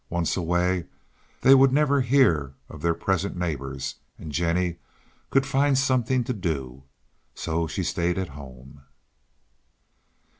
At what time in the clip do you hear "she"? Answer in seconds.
7.67-7.83